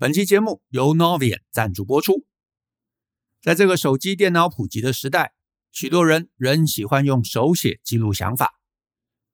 [0.00, 2.24] 本期节目由 Novian 赞助播出。
[3.42, 5.34] 在这个手机、电脑普及的时代，
[5.72, 8.54] 许多人仍喜欢用手写记录想法。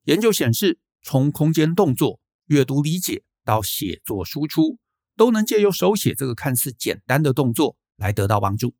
[0.06, 4.80] 研究显示，从空间动作、阅读理解到写作输出，
[5.14, 8.74] 都能借由手写这个看似简单的动作来得到帮助。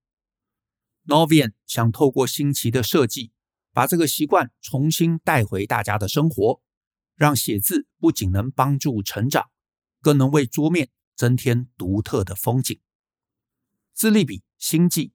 [1.06, 3.30] Novian 想透过新奇的设计，
[3.72, 6.60] 把这个习惯重新带回大家的生活，
[7.14, 9.44] 让写字不仅能帮助成长，
[10.00, 12.78] 更能为桌面增添独特的风景。
[13.94, 15.12] 自立笔星际，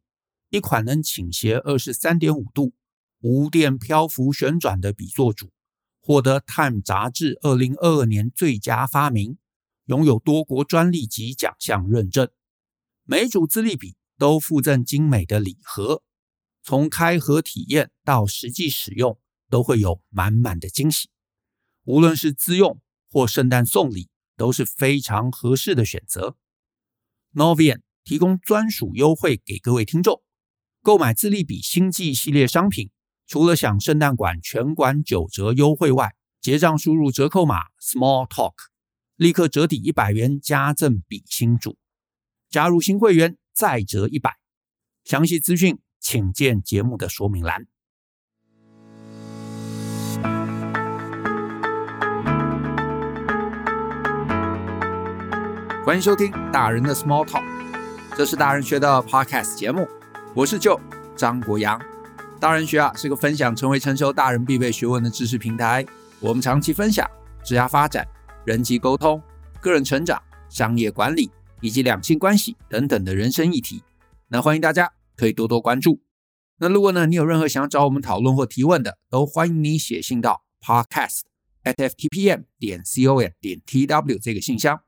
[0.49, 2.73] 一款能倾斜二十三点五度、
[3.19, 5.51] 无电漂浮旋转的笔作组，
[6.01, 9.37] 获得《Time》杂志二零二二年最佳发明，
[9.85, 12.27] 拥有多国专利及奖项认证。
[13.03, 16.03] 每组自立笔都附赠精美的礼盒，
[16.63, 21.09] 从开盒体验到实际使用，都会有满满的惊喜。
[21.83, 24.10] 无论是自用或圣诞送礼。
[24.41, 26.35] 都是非常合适的选择。
[27.31, 30.23] Novian 提供专属优惠给各位听众，
[30.81, 32.89] 购买自立笔星际系列商品，
[33.27, 38.55] 除了享圣诞馆全馆九折优惠外，结账输入折扣码 Small Talk，
[39.15, 41.77] 立刻折抵一百元加赠笔芯组，
[42.49, 44.39] 加入新会员再折一百。
[45.03, 47.67] 详细资讯请见节目的说明栏。
[55.91, 57.43] 欢迎收听大人的 Small Talk，
[58.15, 59.85] 这是大人学的 Podcast 节目，
[60.33, 60.79] 我是 Joe
[61.17, 61.77] 张国阳。
[62.39, 65.85] 大人学啊是个分享成为成熟大人必备学问的知识平台，
[66.21, 67.05] 我们长期分享
[67.43, 68.07] 职业发展、
[68.45, 69.21] 人际沟通、
[69.59, 70.17] 个人成长、
[70.47, 73.83] 商业管理以及两性关系等等的人生议题。
[74.29, 75.99] 那欢迎大家可以多多关注。
[76.59, 81.23] 那如果呢你有任何想要找我们讨论或提问的，都欢迎你写信到 Podcast
[81.65, 84.79] at ftpm 点 com 点 tw 这个信箱。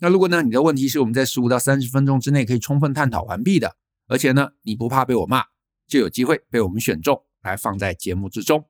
[0.00, 5.46] 那如果呢，你的问题是我们在十五到三十分钟之内可以充分探讨完毕的，而且呢，你不怕被我骂，
[5.88, 8.68] 就有机会被我们选中来放在节目之中。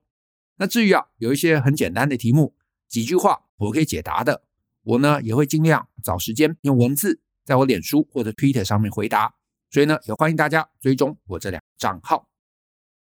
[0.56, 2.54] 那至于啊，有一些很简单的题目，
[2.88, 4.42] 几句话我可以解答的，
[4.82, 9.34] 我呢也会尽量找时间用文字在我脸书或者 Twitter 上面回答。
[9.70, 12.30] 所以呢，也欢迎大家追踪我这两个账号。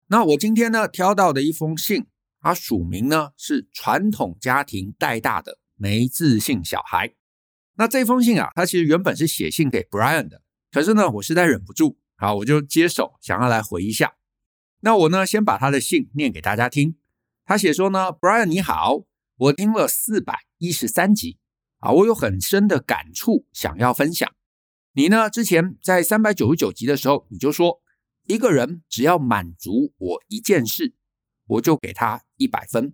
[0.07, 2.07] 那我今天呢挑到的一封信，
[2.41, 7.13] 它署名呢是传统家庭带大的没自信小孩。
[7.79, 14.15] 那这封信啊，它其实原本是写信给 Brian 的，可是呢，我实在忍不住，好，我就接手，想要来回一下。
[14.81, 16.97] 那我呢，先把他的信念给大家听。
[17.45, 19.05] 他写说呢，Brian 你好，
[19.37, 21.37] 我听了四百一十三集，
[21.77, 24.29] 啊，我有很深的感触，想要分享。
[24.91, 27.81] 你呢，之前在三百九十九集的时候，你就说，
[28.27, 30.93] 一个人只要满足我一件事，
[31.45, 32.93] 我就给他一百分。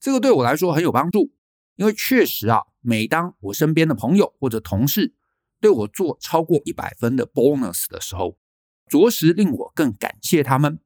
[0.00, 1.32] 这个对我来说很有帮助。
[1.76, 5.14] 因为确实啊，每当我身边的朋友或者同事
[5.60, 8.38] 对我做超过一百分的 bonus 的时候，
[8.86, 10.80] 着实令我更感谢他们。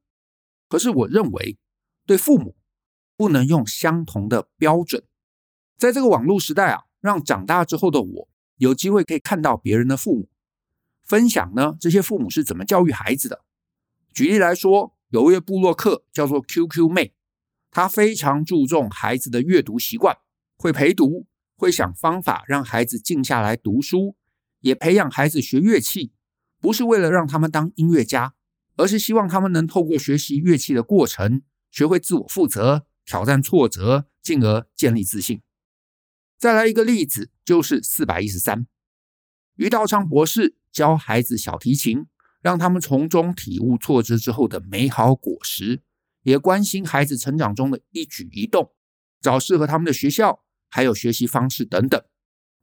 [0.68, 1.58] 可是我认为，
[2.06, 2.56] 对父母
[3.16, 5.04] 不能用相同的标准。
[5.78, 10.28] 在这个网络时代啊，让长大之后的我有机会可以看到别人的父母，
[11.04, 13.44] 分享呢这些父母是怎么教育孩子的。
[14.12, 17.14] 举例来说，有一位部落客叫做 QQ 妹，
[17.70, 20.18] 她非常注重孩子的阅读习惯。
[20.56, 24.16] 会陪读，会想方法让孩子静下来读书，
[24.60, 26.12] 也培养孩子学乐器，
[26.60, 28.34] 不是为了让他们当音乐家，
[28.76, 35.42] 而是希望他们能透过学习乐器的过程，学会自我负责，挑战挫折，进而建立自信。
[36.38, 38.66] 再来一个例子，就是四百一十三，
[39.56, 42.06] 于道昌博士教孩子小提琴，
[42.42, 45.82] 让他们从中体悟挫折之后的美好果实，
[46.22, 48.72] 也关心孩子成长中的一举一动，
[49.20, 50.43] 找适合他们的学校。
[50.74, 52.02] 还有学习方式等等，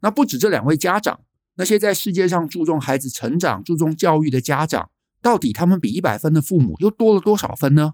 [0.01, 1.21] 那不止这两位家长，
[1.55, 4.91] 那些在世界上注重孩子成长、注重教育的家长，
[5.21, 7.93] 到底他们比一百分的父母又多了多少分呢？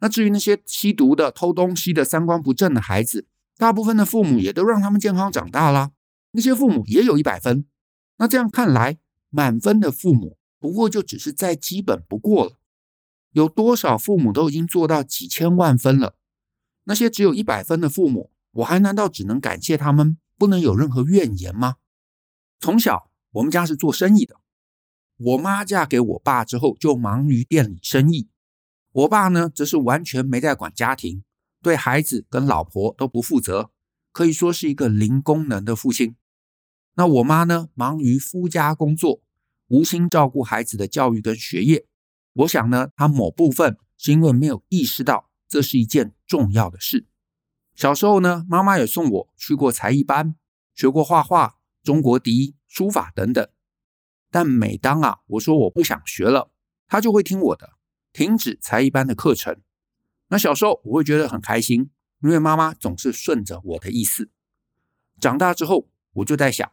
[0.00, 5.92] 那至于那些吸毒的、偷东西的、三观不正的孩子，大部分的父母也都让他们健康长大啦，
[6.32, 7.66] 那些父母也有一百分。
[8.16, 8.98] 那这样看来，
[9.30, 12.58] 满分的父母不过就只是再基本不过了。
[13.30, 16.16] 有多少父母都已经做到几千万分了？
[16.82, 21.76] 那些只有一百分的父母，我还难道只能感谢他们，不能有任何怨言吗？
[22.58, 24.36] 从小我们家是做生意的，
[25.18, 28.30] 我妈嫁给我爸之后就忙于店里生意，
[28.92, 31.22] 我爸呢则是完全没在管家庭，
[31.62, 33.70] 对孩子跟老婆都不负责，
[34.10, 36.16] 可以说是一个零功能的父亲。
[36.94, 39.20] 那我妈呢忙于夫家工作，
[39.68, 41.86] 无心照顾孩子的教育跟学业。
[42.32, 47.06] 我想呢，她某部分是因为没有意识到这是一件重要的事。
[47.76, 50.34] 小时候呢，妈妈也送我去过才艺班，
[50.74, 53.46] 学过画画、中国笛、书法等等，
[54.30, 56.50] 但每当啊我说我不想学了，
[56.88, 57.74] 他就会听我的，
[58.14, 59.60] 停止才艺班的课程。
[60.28, 61.90] 那小时候我会觉得很开心，
[62.22, 64.30] 因为妈妈总是顺着我的意思。
[65.20, 66.72] 长大之后，我就在想，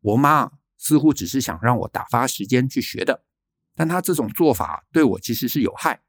[0.00, 3.22] 我妈似乎只是想让我打发时间去学的，
[3.76, 6.02] 但她这种做法对我其实是有害，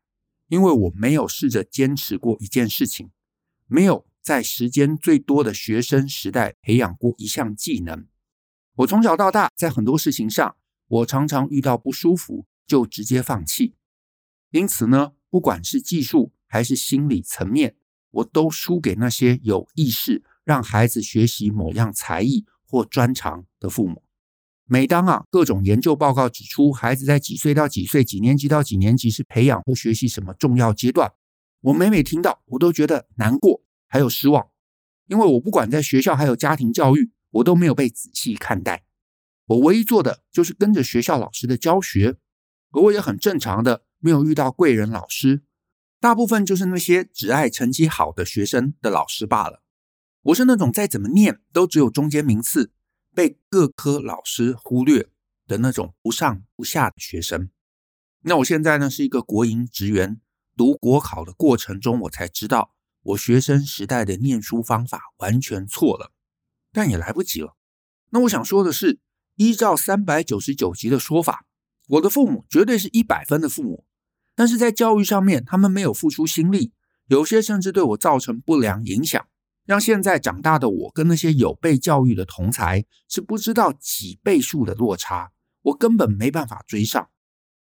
[0.47, 3.11] 因为我没有试着坚持过一件事情，
[3.67, 8.05] 没有在时间最多的学生时代培养过一项技能。
[8.75, 10.55] 我从小到大，在很多事情上，
[10.87, 13.75] 我常常遇到不舒服就直接放弃。
[14.51, 17.75] 因此呢，不管是技术还是心理层面，
[18.11, 24.03] 我都输给那些有意识让孩子学习某样才艺或专长的父母。
[24.65, 31.11] 每当啊，各种研究报告指出孩子在几岁到几岁、几年级到几年级是培养或学习什么重要阶段，
[31.59, 34.47] 我每每听到，我都觉得难过，还有失望，
[35.07, 38.85] 因为我不管在学校还有家庭教育，我都没有被仔细看待。
[39.47, 42.15] 我唯一做的就是跟着学校老师的教学，
[42.71, 45.41] 而我也很正常的没有遇到贵人老师。
[45.99, 49.61] 大部分就是那些只爱成绩好的学生的老师罢了。
[50.21, 52.71] 我是那种再怎么念都只有中间名次，
[53.13, 55.09] 被各科老师忽略
[55.45, 57.49] 的那种不上不下的学生。
[58.21, 60.21] 那我现在呢，是一个国营职员，
[60.55, 62.73] 读国考的过程中，我才知道
[63.03, 66.11] 我学生时代的念书方法完全错了，
[66.71, 67.55] 但也来不及了。
[68.09, 68.99] 那我想说的是，
[69.35, 71.45] 依照三百九十九集的说法，
[71.87, 73.85] 我的父母绝对是一百分的父母。
[74.35, 76.71] 但是在教育上面，他们没有付出心力，
[77.07, 79.27] 有些甚至对我造成不良影响，
[79.65, 85.31] 让现在长大的我跟那些有被教育的同才是不知道几倍数的落差，
[85.63, 87.09] 我根本没办法追上。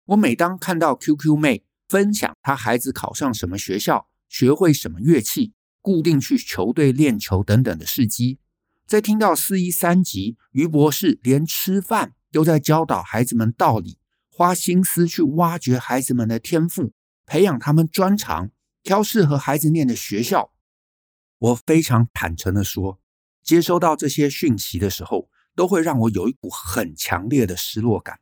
[0.05, 5.51] 我每当看到 QQ 妹分享她孩子考上什么学校、学会什么乐器、
[5.81, 8.39] 固定去球队练球等等的事迹，
[8.87, 13.99] 在听到四一三集于博士连吃饭都在教导孩子们道理。
[14.29, 16.93] 花心思去挖掘孩子们的天赋，
[17.25, 18.49] 培养他们专长，
[18.81, 20.53] 挑适合孩子念的学校。
[21.37, 23.01] 我非常坦诚地说，
[23.43, 28.21] 接收到这些讯息的时候，都会让我有一股很强烈的失落感。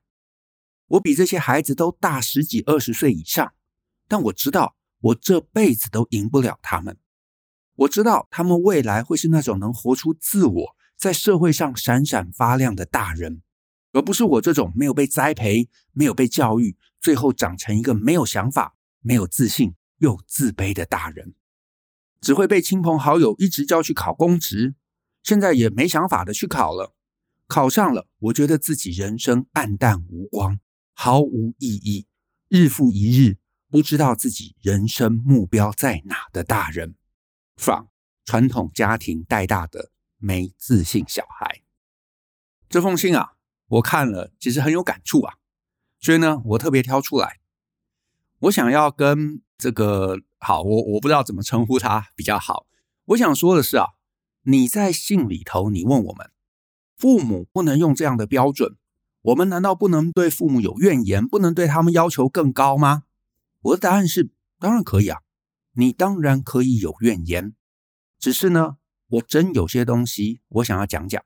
[0.88, 3.54] 我比这些孩子都大十几、二十岁以上，
[4.08, 6.98] 但我知道我这辈子都赢不了他们。
[7.76, 13.42] 我知道他们未来会是那种能活出自我，在社会上闪闪发亮的大人。
[13.92, 21.34] 而不是我这种没有被栽培、没有被教育，最后长成一个没有想法、没有自信又自卑的大人，
[22.22, 24.76] 只会被亲朋好友一直叫去考公职，
[25.24, 26.94] 现在也没想法的去考了，
[27.48, 30.60] 考上了，我觉得自己人生黯淡无光，
[30.94, 32.06] 毫无意义，
[32.48, 33.38] 日复一日，
[33.70, 36.96] 不知道自己人生目标在哪的大人
[37.56, 37.86] ，from
[38.26, 41.62] 传统家庭带大的没自信小孩，
[42.68, 43.34] 这封信啊。
[43.68, 45.36] 我看了，其实很有感触啊，
[46.00, 47.40] 所以呢，我特别挑出来。
[48.40, 52.66] 我想要跟这个好，我我不知道怎么称呼他比较好。
[53.06, 53.90] 我想说的是啊，
[54.42, 56.32] 你在信里头，你问我们，
[56.98, 58.76] 父母不能用这样的标准，
[59.22, 63.04] 我们难道不能对父母有怨言，不能对他们要求更高吗？
[63.62, 65.20] 我的答案是，当然可以啊，
[65.74, 67.56] 你当然可以有怨言，
[68.18, 68.78] 只是呢，
[69.08, 71.24] 我真有些东西我想要讲讲。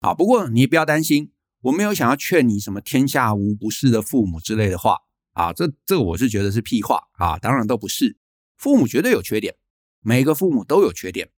[0.00, 1.32] 啊，不过你不要担心。
[1.62, 4.98] 我没有想要劝你什么天下无不是的父母之类的话
[5.32, 8.16] 啊，这这我是觉得是屁话啊，当然都不是，
[8.56, 9.56] 父母绝对有缺点，
[10.00, 11.30] 每个父母都有缺点。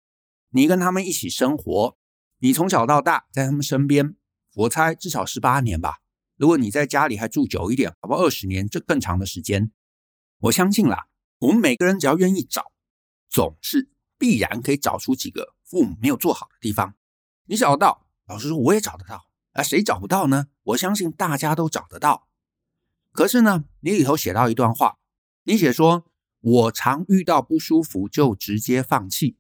[0.50, 1.96] 你跟他们一起生活，
[2.40, 4.16] 你从小到大在他们身边，
[4.54, 5.98] 我猜至少十八年吧。
[6.36, 9.70] 如果你在家里还住久一点，好不好二十年，这更长的时间。
[10.46, 12.70] 我相信啦，我们每个人只要愿意找，
[13.28, 16.94] 总是必然可以找出几个父母没有做好的地方。
[17.46, 19.28] 你找得到，老师说我也找得到。
[19.52, 20.46] 啊，谁找不到呢？
[20.62, 22.28] 我相信大家都找得到。
[23.10, 24.98] 可是呢，你里头写到一段话，
[25.44, 26.04] 你写说
[26.40, 29.38] ：“我常遇到不舒服就直接放弃，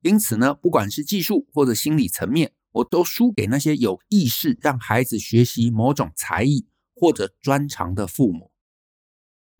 [0.00, 8.50] 因此呢，不管是技术或者心理层面，我都输给那些有意识让孩子学习某种才艺或者专长的父母。”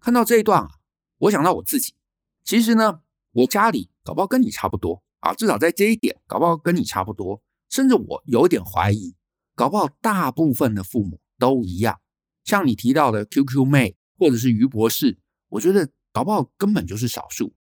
[0.03, 0.69] 看到这一段啊，
[1.19, 1.95] 我想到我自己，
[2.43, 9.15] 其实呢，我家里搞不好跟你差不多啊，至少在这一点搞不好跟你差不多，甚至我有点怀疑。
[9.55, 12.01] 搞不好大部分的父母都一样，
[12.43, 17.55] 像你提到的 QQ 妹或者是于博士，我觉得搞不好根本就是少数。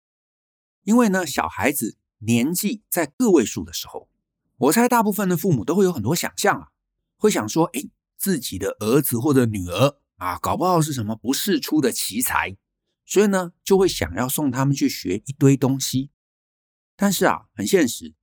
[0.83, 4.09] 因为呢，小孩子年纪在个位数的时候，
[4.57, 6.69] 我猜大部分的父母都会有很多想象啊，
[7.17, 7.83] 会想说，哎，
[8.17, 12.55] 自己的儿子或者女儿啊，搞不好是什么不世出的奇才，
[13.07, 16.11] 所以呢，就会想要送他们去学一堆东西。
[16.95, 18.13] 但是啊，很现实，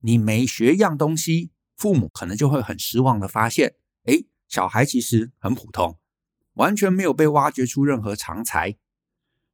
[0.00, 1.52] 你每学一样东西。
[1.74, 5.98] 父母可能就会很失望的发现，哎，小孩其实很普通，
[6.54, 8.76] 完全没有被挖掘出任何长才。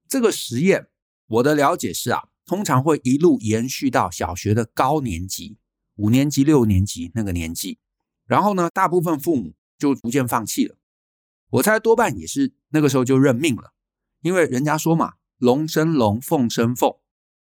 [0.09, 0.89] 这个实验，
[1.27, 5.57] 我的了解是啊，通常会一路延续到小学的高年级，
[5.95, 7.79] 五年级、六年级那个年纪。
[8.27, 10.77] 然后呢，大部分父母就逐渐放弃了。
[11.53, 13.75] 我猜多半也是那个时候就认命了，
[14.23, 16.95] 因为人家说嘛，龙生龙，凤生凤。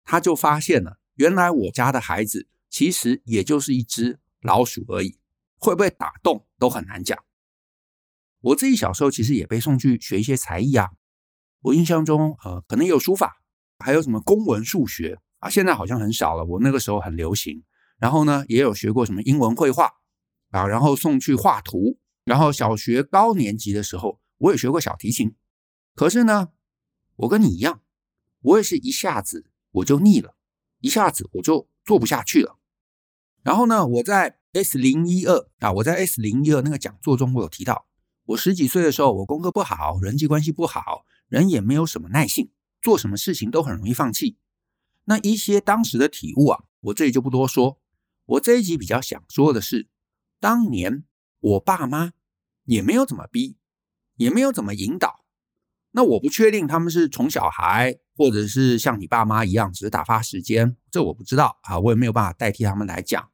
[0.05, 5.19] 他就发现了，原来我家的孩子其实也就是一只老鼠而已，
[5.59, 7.19] 会不会打洞都很难讲。
[8.41, 10.93] 我自己小时候其实也被送去学一些才艺啊，
[11.61, 13.43] 我印象中呃可能有书法，
[13.79, 16.45] 还有什么公文、数学啊，现在好像很少了。
[16.47, 17.63] 我那个时候很流行，
[17.99, 19.93] 然后呢也有学过什么英文、绘画
[20.53, 21.99] 啊，然后送去画图。
[22.25, 25.35] 然后小学高年级的时候，我也学过小提琴。
[25.95, 26.51] 可是呢，
[27.17, 27.83] 我跟你一样，
[28.41, 30.37] 我也是一下子我就腻了，
[30.81, 32.59] 一下子我就做不下去了。
[33.43, 37.87] 然后呢，我在 S 零一二啊，我在 S 零一二那个讲座中，我有提到，
[38.27, 42.51] 我十几岁的时候，我功课不好，人际关系不好，人也没有什么耐性，
[42.81, 44.37] 做什么事情都很容易放弃。
[45.05, 47.81] 那一些当时的体悟啊，我这里就不多说。
[48.27, 49.89] 我这一集比较想说的是，
[50.39, 51.05] 当年。
[51.41, 52.13] 我爸妈
[52.65, 53.57] 也没有怎么逼，
[54.17, 55.25] 也没有怎么引导。
[55.93, 63.31] 那我不确定他们是宠小孩，或者是像你爸妈一样只是打发时间，这我不知道啊，我也没有办法代替他们来讲。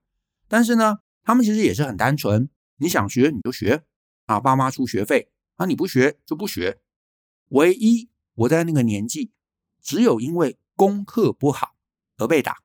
[0.48, 2.48] 但是呢，他们其实也是很单纯，
[2.78, 3.84] 你想学你就学
[4.24, 6.80] 啊，爸妈出学费啊，你不学就不学。
[7.48, 9.32] 唯一我在那个年纪，
[9.82, 11.74] 只有因为功课不好
[12.16, 12.58] 而被打。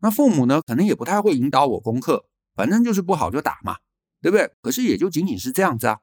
[0.00, 3.76] 那父母呢，可能也不太会引导我功课，反正就是不好就打嘛。
[4.22, 4.50] 对不对？
[4.60, 6.00] 可是也就仅仅是这样子啊，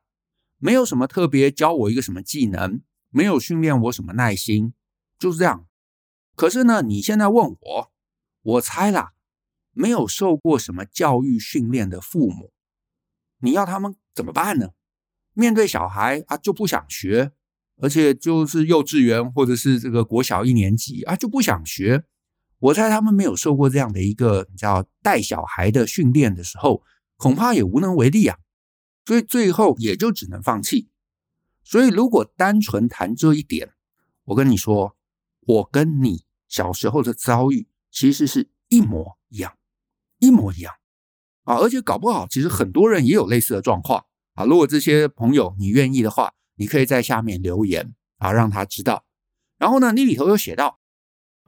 [0.58, 4.74] 没有什么特别教我一个什么技能，没有训练我什么耐心，
[5.20, 5.68] 就是这样。
[6.36, 7.92] 可是呢，你现在问我，
[8.42, 9.14] 我猜啦，
[9.72, 12.54] 没有受过什么教育训练的父母，
[13.40, 14.70] 你要他们怎么办呢？
[15.34, 17.32] 面对小孩啊，就不想学，
[17.82, 22.06] 而且就是幼稚园或者是这个国小一年级啊，就不想学。
[22.60, 26.84] 我猜他们没有受过这样的一个叫带小孩的训练的时候。
[27.24, 28.38] 恐怕也无能为力啊，
[29.06, 30.90] 所以最后也就只能放弃。
[31.64, 33.72] 所以如果单纯谈这一点，
[34.26, 34.98] 我跟你说，
[35.40, 39.58] 我跟你小时候的遭遇其实是一模一样，
[40.20, 40.74] 一模一样
[41.46, 41.56] 啊！
[41.56, 44.04] 而且搞不好，其实很多人也有类似的状况
[44.34, 44.44] 啊。
[44.44, 49.06] 如果这些朋友你愿意的话，你可以在下面留言啊，让他知道。
[49.58, 50.82] 然后呢，你里头有写到，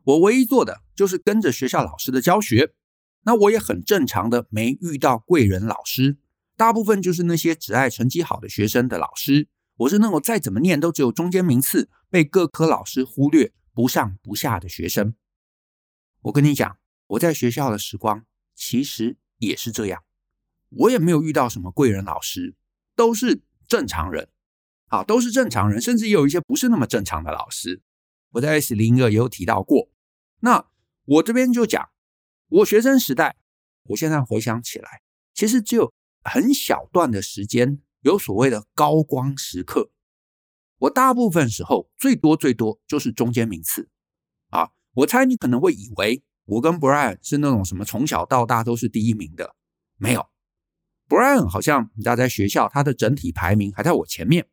[0.06, 2.74] 我唯一做的就是跟着学校老师的教学。
[3.26, 6.18] 那我也很正常的没遇到贵人老师，
[6.56, 9.50] 大部分就是那些只爱成绩好的学生的老师。
[9.78, 15.16] 我是那种再怎么念都只有中间名次，被各科老师忽略，不上不下的学生。
[16.22, 16.78] 我跟你讲，
[17.08, 20.04] 我在学校的时光其实也是这样，
[20.70, 22.56] 我也没有遇到什么贵人老师，
[22.96, 24.30] 都是正常人，
[24.90, 27.82] 啊，都是正常人，甚至也有一些不是那么正常的老师。
[28.34, 29.90] 我在 S 零二也有提到过，
[30.42, 30.68] 那
[31.06, 31.90] 我这边就讲。
[32.48, 33.36] 我学生时代，
[33.86, 35.02] 我现在回想起来，
[35.34, 35.92] 其实只有
[36.24, 39.90] 很小段的时间有所谓的高光时刻。
[40.78, 43.90] 我大部分时候最多最多就是中间名次
[44.50, 44.70] 啊。
[44.94, 49.56] 我猜你可能会以为我跟 Brian 是那种什么从小到大都是第一名的，
[49.98, 50.28] 没有。
[51.10, 54.48] Brian 好像你知道，在学校他的整体排名还在我前面，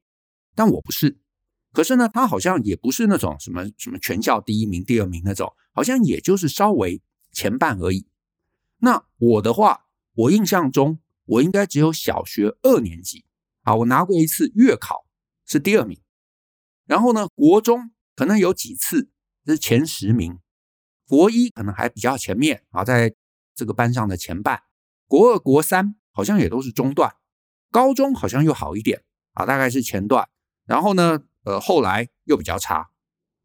[0.54, 1.18] 但我不是。
[1.72, 7.02] 可是呢，他好像也不是那种什么什么全校第一名、第二名那种，好像也就是稍微。
[7.32, 8.06] 前半而已。
[8.78, 13.24] 那我的话，我印象中我应该只有小学二年级
[13.62, 15.06] 啊，我拿过一次月考
[15.46, 16.00] 是第二名。
[16.84, 19.10] 然后呢，国中可能有几次
[19.46, 20.38] 是前十名，
[21.06, 23.14] 国一可能还比较前面啊，在
[23.54, 24.62] 这个班上的前半。
[25.06, 27.14] 国二、国三好像也都是中段，
[27.70, 30.28] 高中好像又好一点啊，大概是前段。
[30.66, 32.90] 然后呢，呃，后来又比较差。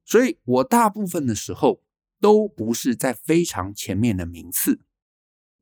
[0.04, 1.84] 所以我大部分的时候。
[2.20, 4.82] 都不是在非常前面的名次，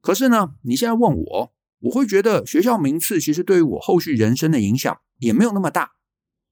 [0.02, 5.94] 可是呢，你现在问我，我会觉得学校名次其实对于我后续人生的影响也没有那么大，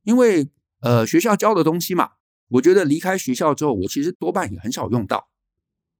[0.03, 2.11] 因为呃，学校教的东西嘛，
[2.49, 5.29] 我觉得离开学校之后，我其实多半也很少用到。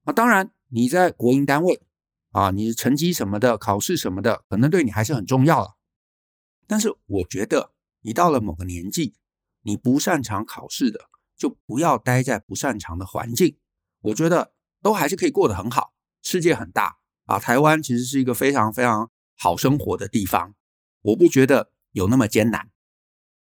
[0.04, 1.80] 啊，当然你在国营单位
[2.32, 5.76] 啊，你的成绩什么的，考试什么的，可能对你还是很重要了。
[6.66, 9.14] 但是我觉得你到了某个年纪，
[9.62, 13.56] 你不擅长考试的，就不要待在不擅长的环境。
[14.04, 20.54] 我觉得都还是可以过得很好，世界很大啊，台湾其实是一个非常非常好生活的地方，
[21.00, 22.70] 我不觉得有那么艰难。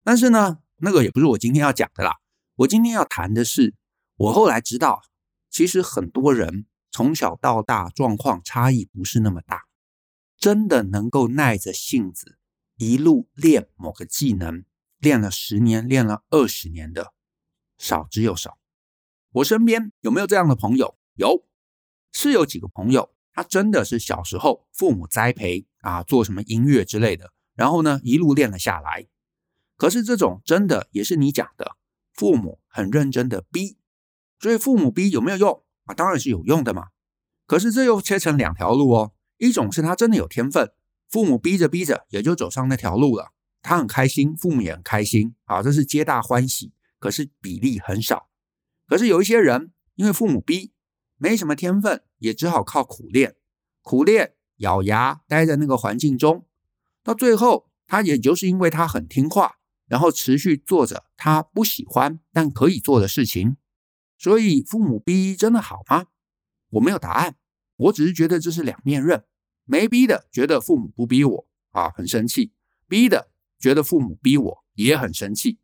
[0.03, 2.17] 但是呢，那个也不是我今天要讲的啦，
[2.57, 3.77] 我今天要谈的是，
[4.17, 5.03] 我后来知道，
[5.49, 9.67] 其实很多人从小到大状况差异不是那么大，
[10.37, 12.37] 真的能够耐着性子
[12.79, 14.65] 一路练某个技能，
[14.99, 17.13] 练了十年，练了二十年的，
[17.77, 18.59] 少之又少。
[19.33, 20.97] 我身边有没有这样的朋友？
[21.15, 21.45] 有，
[22.13, 29.07] 是有几个朋友，他真的是小时候父母栽培啊，做什么音乐之类的，然后呢，一路练了下来。
[29.77, 31.77] 可是这种真的也是你讲的，
[32.15, 33.77] 父母很认真的逼，
[34.41, 35.95] 所以父母逼有没有用啊？
[35.95, 36.89] 当然是有用的嘛。
[37.47, 40.73] 可是这又切成两条路哦，一种是他真的有天分，
[41.09, 43.33] 父母逼着逼着也就走上那条路了，
[43.63, 46.73] 他很开心，父母也很开心啊，这是皆大欢喜。
[46.99, 48.28] 可是比例很少。
[48.89, 50.73] 可是有一些人因为父母逼，
[51.17, 53.37] 没什么天分，也只好靠苦练，
[53.83, 56.45] 苦练咬牙待在那个环境中，
[57.05, 59.55] 到最后他也就是因为他很听话。
[59.87, 63.57] 然后持续做着他不喜欢但可以做的事情，
[64.19, 66.09] 所以父母逼真的好吗？
[66.73, 67.37] 我没有答案，
[67.77, 69.25] 我只是觉得这是两面刃。
[69.65, 72.53] 没逼的觉得父母不逼我啊，很生气；
[72.87, 75.59] 逼的觉得父母逼我也很生气。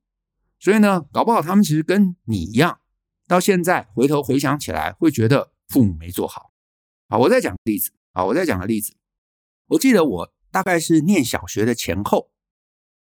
[0.59, 2.81] 所以呢，搞不好他们其实跟你一样，
[3.27, 6.53] 到现在回头回想起来，会觉得父母没做好。
[7.09, 8.95] 啊，我再讲个例子啊，我再讲个例子。
[9.69, 12.31] 我记得我大概是念小学的前后，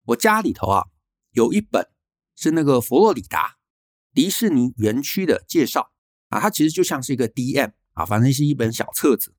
[0.06, 0.88] 我家里头啊。
[1.34, 1.88] 有一本
[2.36, 3.56] 是那个佛罗里达
[4.14, 5.94] 迪士尼园区的介绍
[6.28, 9.34] 啊，它其实就像是一个 DM 啊，反正是一本小册子。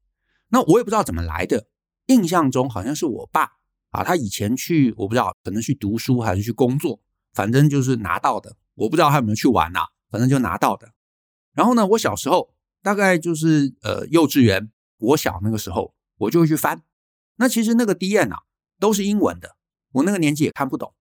[0.48, 1.68] 那我也不知道怎么来的，
[2.06, 3.58] 印象中好像是我爸
[3.90, 7.02] 啊，他以前去我不知道，可能去读书还是去工作，
[7.34, 8.56] 反正就是拿到的。
[8.74, 9.80] 我不知道他有没有去玩呐，
[10.12, 10.92] 反正就拿到的。
[11.52, 16.82] 然后呢，我小时候大概就是呃幼稚园，我小那个时候我就会去翻。
[17.36, 18.42] 那其实那个 D N 啊
[18.78, 19.56] 都是英文的，
[19.92, 20.94] 我那个年纪也看不懂。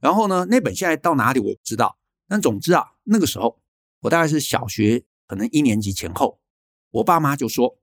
[0.00, 1.98] 然后呢，那本现在到哪里我不知道。
[2.28, 3.60] 但总之啊，那个时候
[4.00, 6.40] 我大概是小学，可能一年级前后，
[6.90, 7.78] 我爸妈就说：“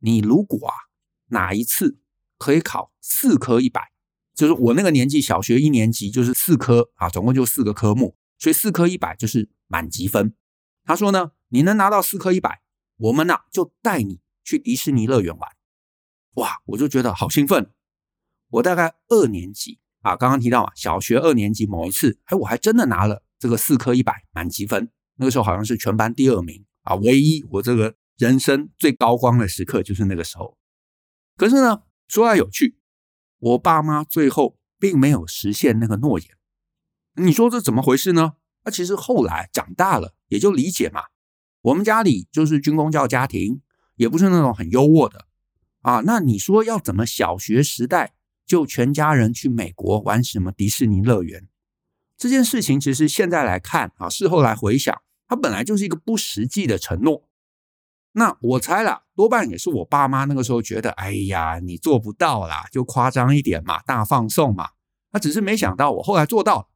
[0.00, 0.74] 你如果啊
[1.26, 1.98] 哪一次
[2.38, 3.92] 可以考四科一百，
[4.34, 10.34] 就是我那个年纪小学一年级就是四科啊，总共就四个科目，所以四科一百就是满级分。”
[10.84, 12.60] 他说呢，你能拿到四科一百，
[12.98, 15.50] 我们呐就带你去迪士尼乐园玩。
[16.34, 17.72] 哇，我就觉得好兴奋。
[18.50, 19.80] 我大概二年级。
[20.00, 30.58] 啊，刚刚提到嘛，小学二年级某一次，哎，我还真的拿了这个四科一百满级分，那个时候好像是全班第二名啊，唯一我这个人生最高光的时刻就是那个时候。
[31.38, 32.76] 可是呢，说来有趣，
[33.38, 36.28] 我爸妈最后并没有实现那个诺言。
[37.14, 38.34] 你说这怎么回事呢？
[38.64, 41.02] 那其实后来长大了也就理解嘛。
[41.62, 43.60] 我们家里就是军工教家庭，
[43.96, 45.26] 也不是那种很优渥的
[45.80, 46.02] 啊。
[46.04, 48.14] 那你说要怎么小学时代？
[48.46, 51.48] 就全家人去美国玩什么迪士尼乐园
[52.18, 57.26] 这件事情，其实现在来看啊，事后来回想，它本来就是一个不实际的承诺。
[58.12, 64.72] 那我猜了，多半也是我爸妈那个时候觉得，哎呀，你做不到啦，就夸张一点嘛，大放送嘛。
[65.12, 66.66] 那只是没想到我后来做到了。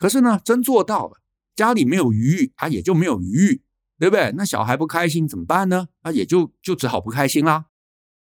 [0.00, 1.20] 可是呢，真做到了，
[1.54, 3.62] 家里没有余裕啊，也就没有余裕，
[3.98, 4.32] 对不对？
[4.34, 5.88] 那小孩不开心怎么办呢？
[6.00, 7.66] 啊，也就就只好不开心啦。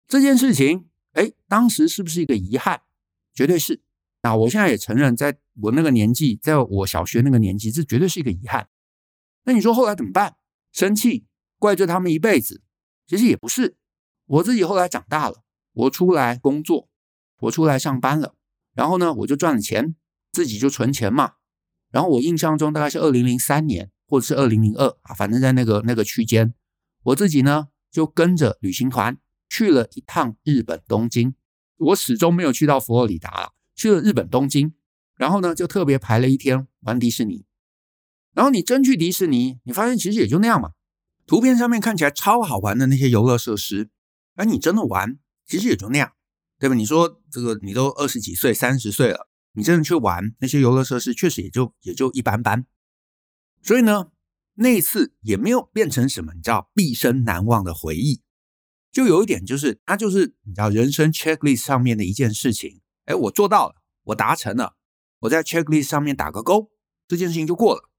[0.07, 0.85] 这件事情。
[1.12, 2.83] 哎，当时是不是一个遗憾？
[3.35, 3.81] 绝对是。
[4.23, 8.69] 那我现在也承认，在我那个年纪，在我小学那个年纪，这绝对是一个遗憾。
[9.45, 10.37] 那你说后来怎么办？
[10.71, 11.27] 生气，
[11.59, 12.62] 怪罪他们一辈子？
[13.07, 13.77] 其实也不是。
[14.27, 16.88] 我自己后来长大了，我出来工作，
[17.41, 18.35] 我出来上班了，
[18.75, 19.97] 然后呢，我就赚了钱，
[20.31, 21.37] 自己就存钱嘛。
[21.90, 26.55] 然后我印象中大概是二零零三年，或者是二零零二啊，反正在那个那个区间，
[27.05, 29.18] 我自己呢就跟着旅行团。
[29.51, 31.35] 去了一趟日本东京，
[31.79, 33.55] 我始终没有去到佛罗里达了。
[33.74, 34.74] 去了日本东京，
[35.16, 37.46] 然后呢，就特别排了一天玩迪士尼。
[38.35, 40.72] 然后你真去迪士尼，你发现其实也就那样嘛。
[41.27, 43.88] 图片上面看起来超好玩的那些游乐设施，
[44.35, 46.12] 而你真的玩，其实也就那样，
[46.59, 46.74] 对吧？
[46.74, 49.28] 你说这个你都二十几岁、三十岁了，
[49.59, 52.64] 你真的去玩那些游乐设施，确实也就也就一般般。
[53.61, 54.12] 所以呢，
[54.55, 58.23] 那一次也没有变成什么你知道毕生难忘的回忆。
[58.92, 64.77] 就有一点，就是它就是你知道人生 checklist 上面的一件事情，哎，我做到了，我达成了，
[65.18, 66.71] 我在 checklist 上面打个勾，
[67.09, 67.90] 这件事情就过了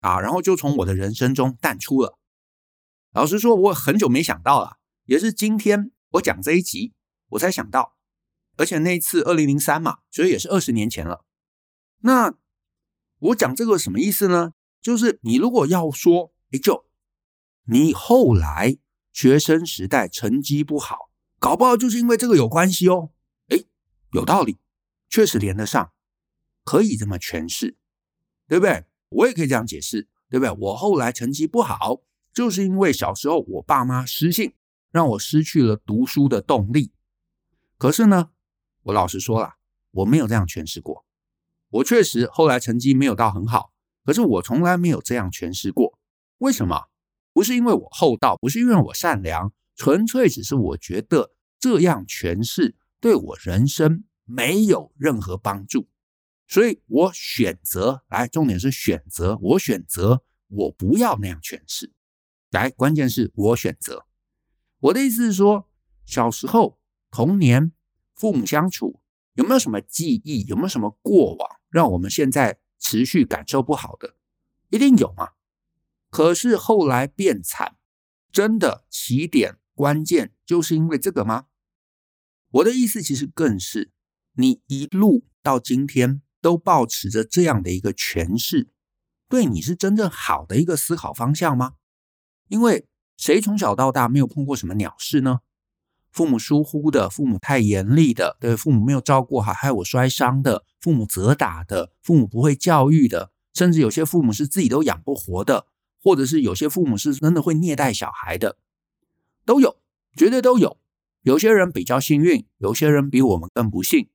[0.00, 2.18] 啊，然后就从我的人生中淡出了。
[3.12, 4.76] 老实说，我很久没想到了，
[5.06, 6.92] 也是今天我讲这一集，
[7.30, 7.95] 我才想到，
[8.56, 11.24] 而且那一次二零零三嘛，所以也是二十年前了。
[11.98, 12.34] 那
[13.18, 14.52] 我讲这个什么意思呢？
[14.80, 16.86] 就是你如果要说，哎，就
[17.64, 18.78] 你后来。
[19.16, 23.12] 学生时代成绩不好，搞不好就是因为这个有关系哦。
[23.48, 23.66] 诶，
[24.12, 24.58] 有道理，
[25.08, 25.90] 确实连得上，
[26.64, 27.78] 可以这么诠释，
[28.46, 28.84] 对不对？
[29.08, 30.54] 我也可以这样解释，对不对？
[30.60, 32.02] 我后来成绩不好，
[32.34, 34.52] 就是因为小时候我爸妈失信，
[34.90, 36.92] 让我失去了读书的动力。
[37.78, 38.32] 可是呢，
[38.86, 39.54] 我老实说了，
[39.90, 41.04] 我没有这样诠释过。
[41.70, 43.72] 我确实后来成绩没有到很好，
[44.04, 45.98] 可是我从来没有这样诠释过。
[46.38, 46.84] 为什么？
[47.32, 55.88] 不是因为我厚道，不是因为我善良，纯粹只是我觉得这样诠释对我人生没有任何帮助，
[56.46, 61.92] 所以我选择，来，重点是选择，我选择我不要那样诠释。
[62.52, 64.06] 来，关键是我选择。
[64.78, 65.68] 我的意思是说，
[66.04, 66.78] 小时候
[67.10, 67.72] 童年
[68.16, 69.00] 父母相处
[69.34, 74.16] 有没有什么记忆，有没有什么过往，让我们现在持续感受不好的？
[74.70, 75.32] 一定有嘛。
[76.10, 77.76] 可是后来变惨，
[78.32, 81.46] 真的起点关键就是因为这个吗？
[82.52, 83.92] 我的意思其实更是，
[84.34, 88.70] 你一路到今天都保持着这样的一个诠释，
[89.28, 91.74] 对你是真正好的一个思考方向吗？
[92.48, 95.40] 因为谁从小到大没有碰过什么鸟事呢？
[96.16, 105.66] 父母疏忽的，父母太严厉的，对父母没有照顾好，害我摔伤的，父母责打的，父母不会教育的，甚至有些父母是自己都养不活的。
[105.98, 108.58] 或者是有些父母是真的会虐待小孩的，
[109.44, 109.76] 都有，
[110.16, 110.78] 绝对都有。
[111.22, 114.08] 有些人比较幸运，有些人比我们更不幸。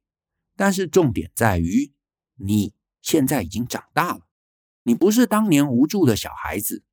[0.55, 1.91] 但是重点在于，
[2.37, 4.21] 你现在已经长大了，
[4.83, 6.85] 你不是当年无助的小孩子。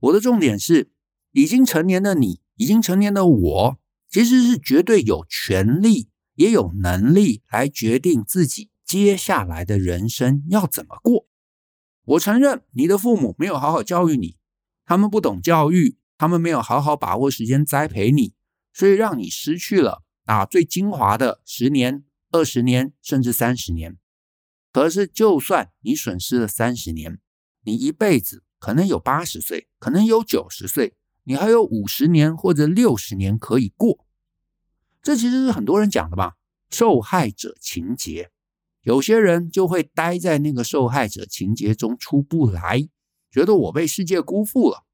[0.00, 0.90] 我的重点是，
[1.32, 3.78] 已经成年的你，已经成年的我，
[4.14, 11.26] 其实是绝对有权利，也有能力来决定自己接下来的人生要怎么过。
[12.04, 14.36] 我承认你的父母没有好好教育你，
[14.84, 18.34] 他们不懂教育，他们没有好好把握时间栽培你，
[18.72, 23.98] 所以让你失去了啊最精华的十年、二十年，甚至三十年。
[24.72, 27.18] 可是，就算你损失了三十年，
[27.64, 34.03] 你一辈子可能有八十岁，可能有九十岁，你还有五十年或者六十年可以过。
[35.04, 36.32] 这其实是很多人讲的吧，
[36.70, 38.30] 受害者情节。
[38.82, 42.88] 有些人就会待在那个受害者情节中出不来，
[43.30, 44.84] 觉得我被世界辜负了，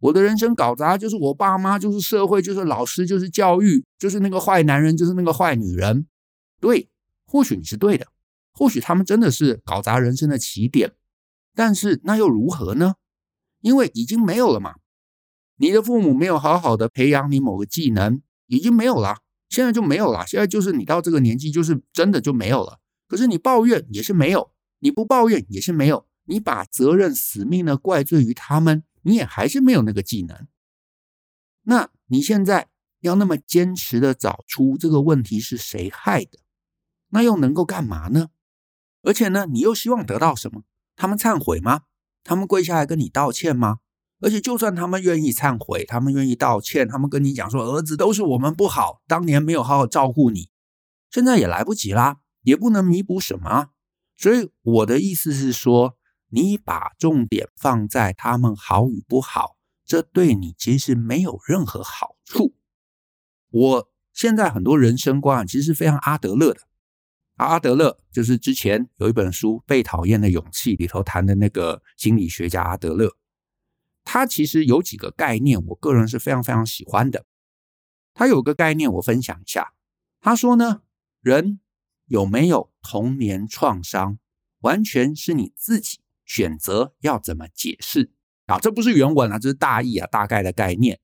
[0.00, 6.06] 我的人生搞砸，就是我爸妈，就是社会，就是老师，就是教育，就是那个坏男人，就是那个坏女人。
[6.60, 6.88] 对，
[7.26, 8.06] 或许你是对的，
[8.52, 10.92] 或许他们真的是搞砸人生的起点，
[11.54, 12.94] 但是那又如何呢？
[13.60, 14.76] 因为已经没有了嘛，
[15.56, 22.80] 你的父母没有好好的培养你某个技能，已经没有了，现在就没有了，现在就是你到这个年纪，就是真的就没有了。
[23.06, 30.46] 可是你抱怨也是没有，你不抱怨也是没有，你把责任死命的怪罪于他们，你也还是没有那个技能。
[31.62, 32.68] 那你现在
[33.00, 36.38] 要那么坚持的找出这个问题是谁害的，
[37.10, 38.28] 那又能够干嘛呢？
[39.02, 40.64] 而且呢，你又希望得到什么？
[40.96, 41.82] 他们忏悔吗？
[42.24, 43.78] 他们跪下来跟你道歉吗？
[44.20, 50.50] 而且就算他们愿意忏悔，他们愿意道歉，他们跟你讲说儿子都是我们不好，当年没有好好照顾你，
[51.10, 52.18] 现在也来不及啦。
[52.42, 53.70] 也不能弥补什么，
[54.16, 55.98] 所以我的意思是说，
[56.30, 62.54] 你把重点放在他们好与不好，这对你其实没有任何好处。
[63.50, 66.60] 我现在很多人生观其实非常阿德勒的，
[67.36, 73.14] 阿德勒就是之前有一本书《被讨厌的勇气》里头谈的那个心理学家阿德勒，
[74.10, 77.26] 他其实有几个概念，我个人是非常非常喜欢的。
[78.14, 79.74] 他有个概念，我分享一下。
[80.18, 80.80] 他说呢，
[81.20, 81.60] 人。
[82.06, 84.18] 有没有童年创伤，
[84.60, 88.10] 完全是你自己选择要怎么解释
[88.46, 88.58] 啊？
[88.58, 91.00] 这不是原文啊，这是大意啊，大概的概念。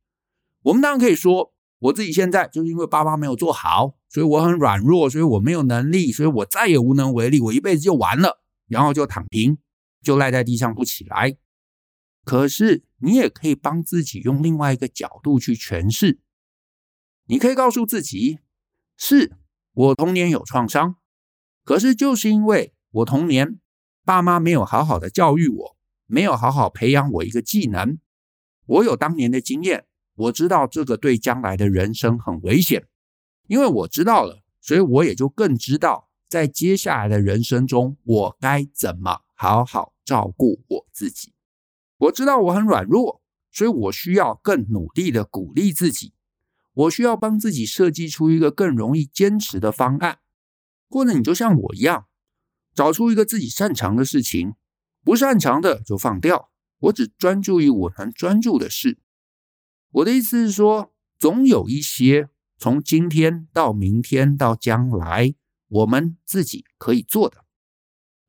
[0.62, 9.59] 我们当然可以说，我自己现在就是因为爸妈没有做好，所以我很软弱，所以我没有能力，所以我再也无能为力，我一辈子就完了，然后就躺平，
[10.03, 11.37] 就赖在地上不起来。
[12.24, 16.18] 可是你也可以帮自己用另外一个角度去诠释，
[17.26, 18.40] 你可以告诉自己
[18.96, 19.37] 是。
[19.76, 20.94] 我童年有创伤，
[21.64, 23.58] 可是就是因为我童年
[24.04, 27.98] 爸妈没有好好的教育我，没有好好培养我一个技能。
[28.66, 32.87] 我有当年的经验，我知道这个对将来的人生很危险。
[33.48, 41.34] 因为我知道了，所以我也就更知道在接下来的人生中，我该怎么好好照顾我自己。
[42.05, 46.12] 我知道我很软弱，所以我需要更努力的鼓励自己。
[46.73, 50.19] 我需要帮自己设计出一个更容易坚持的方案，
[50.90, 52.07] 或者你就像我一样，
[52.75, 54.55] 找出一个自己擅长的事情，
[55.05, 56.51] 不擅长的就放掉。
[56.81, 58.99] 我只专注于我能专注的事。
[59.93, 65.35] 我的意思是说，总有一些从今天到明天到将来，
[65.69, 67.45] 我们自己可以做的。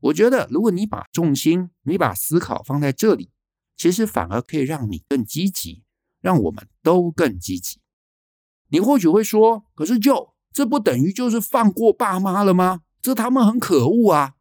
[0.02, 3.32] 我觉得，如果你把重心、你把思考放在这里，
[3.78, 5.84] 其实反而可以让你更积极，
[6.22, 7.80] 让我们都更积极。
[8.70, 12.82] 你或许会说：“可是就这不等于就是放过爸妈了吗？
[13.02, 14.36] 这他们很可恶啊！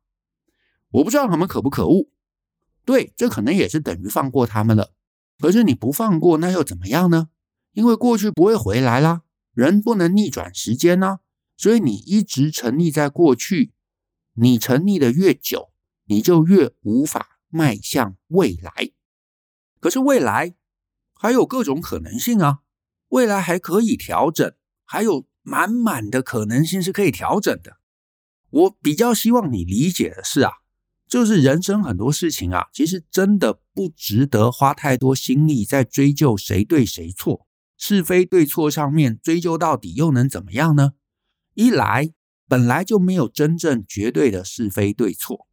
[0.92, 2.08] 我不知道他们可不可恶。
[2.84, 4.94] 对，这可能也是等于放过他们了。
[5.38, 7.28] 可是你不放过，那又怎么样呢？
[7.72, 11.20] 因为过去不会回来啦，人不能逆转时间呢、啊。
[11.56, 13.74] 所以你一直沉溺在过去，
[14.34, 15.70] 你沉溺的越久，
[16.06, 18.93] 你就越无法迈向未来。
[19.84, 20.54] 可是未来
[21.12, 22.60] 还有各种可能性啊，
[23.08, 27.76] 未来还可以调整，还有满满的可能性是可以调整的。
[28.48, 30.52] 我比较希望你理解的是啊，
[31.06, 40.92] 就是人生很多事情啊，其实真的不值得花太多心力在追究谁对谁错，是非对错上面追究到底又能怎么样呢？
[41.52, 42.10] 一来
[42.48, 45.46] 本来就没有真正绝对的是非对错，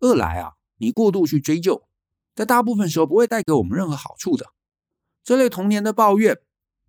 [0.00, 1.86] 二来啊，你过度去追究，
[2.34, 4.46] 在大部分时候不会带给我们任何好处的。
[5.22, 6.38] 这类童年的抱怨，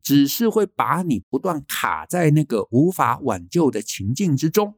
[0.01, 4.75] 只是会把你不断卡在那个无法挽救的情境之中。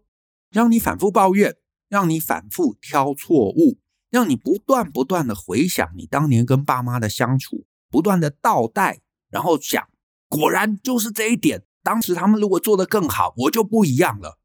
[0.50, 1.58] 让你反复抱怨，
[1.90, 9.90] 让你反复挑错误，让你不断不断的回想你当年跟爸妈的相处，不断的倒带，然后想，
[10.30, 11.66] 果然就是这一点。
[11.84, 14.40] 当时他们如果做得更好，我就不一样了。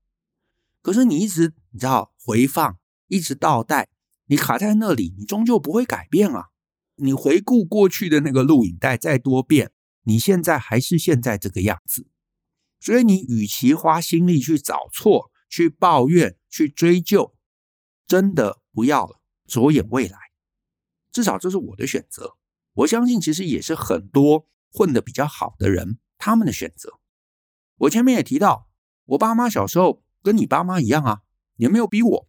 [0.80, 3.88] 可是你一直你知道回放，一直倒带，
[4.26, 6.50] 你卡在那里，你终究不会改变啊。
[6.96, 9.72] 你回顾过去的那个录影带再多遍，
[10.04, 12.06] 你现在还是现在这个样子。
[12.80, 17.34] 所以你与其花心力去找错，去抱怨，去追究，
[18.06, 19.20] 真的不要了。
[19.46, 20.18] 着眼未来，
[21.10, 22.36] 至少这是我的选择。
[22.74, 26.98] 我相信，其实也是很多混得比较好的人他们的选择。
[27.76, 28.70] 我前面也提到，
[29.04, 31.22] 我爸妈小时候跟你爸妈一样啊，
[31.56, 32.28] 也没有逼我，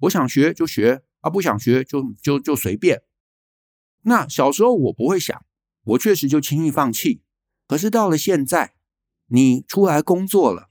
[0.00, 3.02] 我想学就学啊，不想学就就就随便。
[4.02, 5.44] 那小时候我不会想，
[5.82, 7.22] 我确实就轻易放弃。
[7.66, 8.74] 可是到了现在，
[9.26, 10.70] 你出来工作了。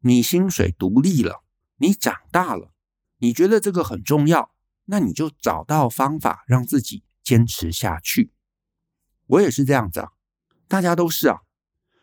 [0.00, 1.42] 你薪水独立了，
[1.78, 2.74] 你长大了，
[3.20, 4.52] 你觉得这个很重要，
[4.84, 8.30] 那你就找到方法让自己坚持下去。
[9.28, 10.10] 我也是这样子啊，
[10.68, 11.38] 大家都是啊，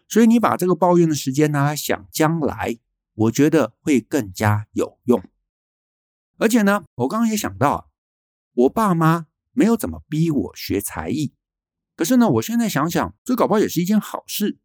[0.08, 2.80] 所以你把这个抱怨的时间拿来想将来，
[3.14, 5.24] 我觉得会更加有用。
[6.40, 7.86] 而且呢，我刚刚也想到啊，
[8.54, 11.34] 我爸妈没有怎么逼我学才艺，
[11.96, 14.60] 可是呢，我现在想想，这搞不好也是一件好事。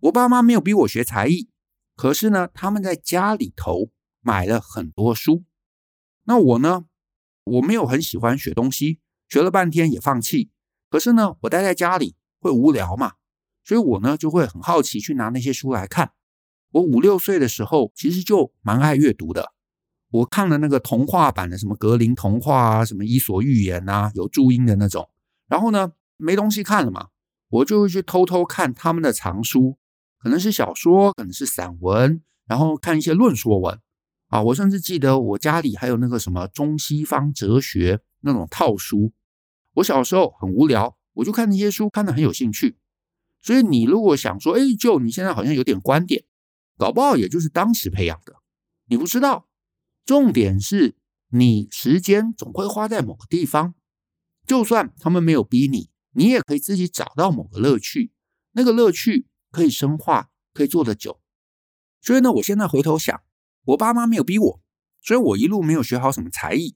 [0.00, 1.48] 我爸妈没有逼我学才艺。
[1.94, 3.90] 可是呢，他们在家里头
[4.22, 5.44] 买了很多书。
[6.24, 6.86] 那我呢，
[7.44, 10.50] 我没有很喜欢学东西，学了半天也放弃。
[10.88, 13.12] 可是呢，我待在家里会无聊嘛，
[13.62, 16.12] 所以我呢就会很好奇去拿那些书来看。
[16.70, 19.52] 我五六岁的时候其实就蛮爱阅读的。
[20.12, 25.08] 我看了那个童话版的什么格林童话啊，什么伊索寓言啊，有注音的那种。
[25.48, 27.08] 然后呢，没东西看了嘛，
[27.48, 29.78] 我就会去偷偷看他们的藏书。
[30.18, 33.80] 可能是小说，可能是散文，然后看一些论说文
[34.28, 34.42] 啊。
[34.42, 39.12] 我甚至记得我家里还有那个什么中西方哲学那种套书。
[39.76, 42.76] 我小时候很无聊，我就看那些书，看得很有兴趣。
[43.40, 46.22] 所以你如果想说，哎，就你现在好像有点观点，
[46.76, 48.34] 搞不好也就是当时培养的，
[48.88, 49.48] 你不知道。
[50.04, 50.96] 重点是
[51.28, 53.74] 你时间总会花在某个地方，
[54.46, 58.12] 就算他们没有逼你，你也可以自己找到某个乐趣，
[58.52, 59.26] 那个乐趣。
[59.54, 61.20] 可以深化，可以做得久。
[62.00, 63.22] 所以呢，我现在回头想，
[63.64, 64.62] 我爸妈没有逼我，
[65.02, 66.74] 所以我一路没有学好什么才艺。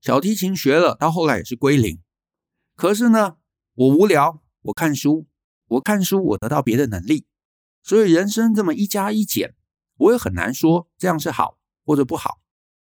[0.00, 2.00] 小提琴学了，到后来也是归零。
[2.76, 3.38] 可是呢，
[3.74, 5.26] 我无聊，我看书，
[5.66, 7.26] 我看书，我得到别的能力。
[7.82, 9.56] 所以人生这么一加一减，
[9.96, 12.41] 我也很难说这样是好或者不好。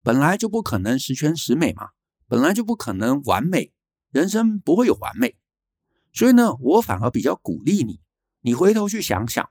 [0.05, 1.93] 本来就不可能十全十美嘛，
[2.29, 3.73] 本来就不可能完美，
[4.11, 5.38] 人生不会有完美。
[6.12, 8.01] 所以呢，我反而比较鼓励你。
[8.43, 9.49] 你回头去想想，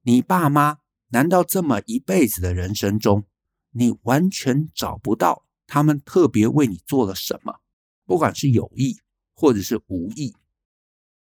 [0.00, 3.26] 你爸妈难道这么一辈子的人生中，
[3.72, 7.60] 你完全找不到他们特别为你做了什么？
[8.06, 8.96] 不管是有意
[9.34, 10.34] 或者是无意，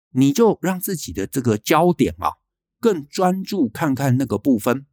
[0.10, 2.34] 你就让自己的这个焦点啊，
[2.82, 4.86] 更专注看看那个部分，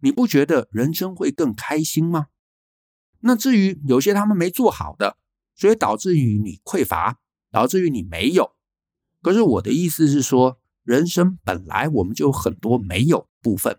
[0.00, 2.26] 你不觉得人生会更开心吗？
[3.20, 5.16] 那至于有些他们没做好的，
[5.54, 7.18] 所以导致于你匮乏，
[7.50, 8.52] 导致于你没有。
[9.22, 10.58] 可是我的意思是说。
[10.84, 13.78] 人生本来我们就有很多没有部分，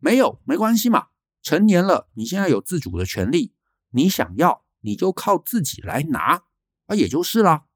[0.00, 1.06] 没有没关系嘛。
[1.42, 3.52] 成年了，你现在有自主的权利，
[3.90, 6.42] 你想要你就靠自己来拿，
[6.86, 7.66] 啊，也就是啦。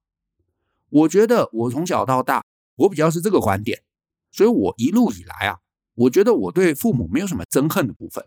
[0.89, 3.85] 我觉得我从小到大，我比较是这个观点，
[4.33, 5.61] 所以我一路以来啊，
[5.95, 8.27] 我觉得我对父母没有什么憎恨的部分。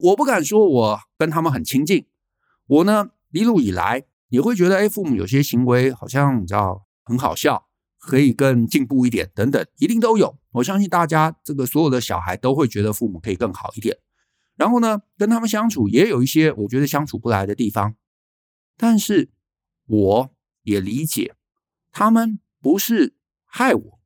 [0.00, 2.06] 我不敢说我跟他们很亲近，
[2.66, 7.66] 我呢一路以来也会觉得，哎，父母有些行为好像你知道很好笑。
[8.02, 10.38] 可以更进步一点，等等，一定都有。
[10.52, 13.98] 我相信大家这个所有的小孩都会觉得父母可以更好一点。
[14.56, 17.96] 然后呢，跟他们相处也有一些我觉得相处不来的地方，
[18.78, 19.28] 但是
[19.84, 20.30] 我
[20.62, 21.34] 也理解
[21.92, 24.00] 他们不是害我，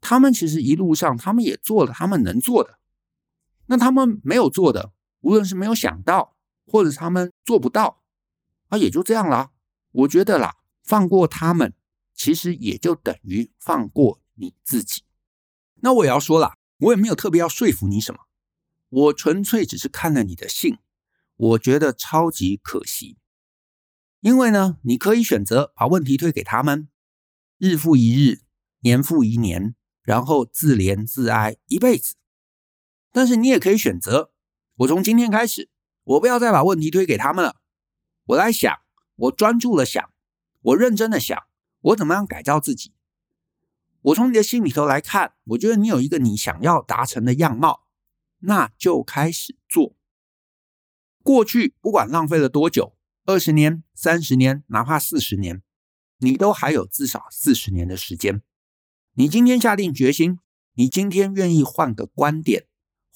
[0.00, 2.78] 他们其实一路上他们也做了他们能做的，
[3.66, 8.02] 那他们没有做的，无论是没有想到，或者他们做不到，
[8.68, 9.52] 啊，也就这样啦。
[9.92, 11.74] 我觉得啦，放过他们，
[12.14, 15.02] 其实也就等于放过你自己。
[15.76, 18.20] 那我也要说了，我也没有特别要说服你什么，
[18.88, 20.78] 我纯粹只是看了你的信，
[21.36, 23.18] 我觉得超级可惜。
[24.20, 26.88] 因为呢，你可以选择把问题推给他们，
[27.58, 28.42] 日复一日，
[28.80, 32.16] 年复一年，然后自怜自哀一辈子。
[33.12, 34.32] 但是你也可以选择，
[34.76, 35.70] 我从今天开始，
[36.04, 37.56] 我不要再把问题推给他们了，
[38.26, 38.78] 我来想。
[39.18, 40.10] 我专注的想，
[40.60, 41.46] 我认真的想，
[41.80, 42.92] 我怎么样改造自己？
[44.02, 47.86] 我从你的心里头来看，我觉得你有一个你想要达成的样貌，
[48.40, 49.96] 那就开始做。
[51.22, 55.62] 过去不管浪费了多久，二十年、三十年，哪怕四十年，
[56.18, 58.42] 你都还有至少四十年的时间。
[59.14, 60.40] 你今天下定决心，
[60.74, 62.66] 你今天愿意换个观点，